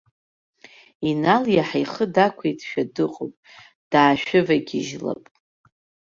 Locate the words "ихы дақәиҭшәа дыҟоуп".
1.83-3.33